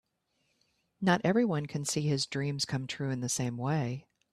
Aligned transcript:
Not 0.99 1.21
everyone 1.23 1.67
can 1.67 1.85
see 1.85 2.01
his 2.07 2.25
dreams 2.25 2.65
come 2.65 2.87
true 2.87 3.11
in 3.11 3.19
the 3.19 3.29
same 3.29 3.55
way. 3.55 4.07